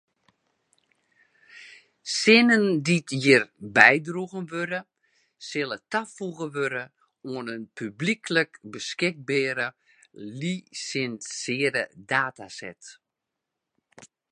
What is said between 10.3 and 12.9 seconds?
lisinsearre dataset.